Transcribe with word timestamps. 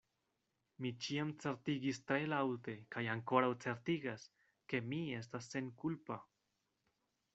Mi 0.83 0.91
ĉiam 1.07 1.33
certigis 1.43 1.99
tre 2.11 2.17
laŭte 2.31 2.75
kaj 2.95 3.03
ankoraŭ 3.17 3.51
certigas, 3.67 4.25
ke 4.73 4.81
mi 4.87 5.03
estas 5.19 5.51
senkulpa. 5.57 6.23